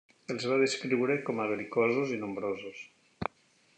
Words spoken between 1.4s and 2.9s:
a bel·licosos i nombrosos.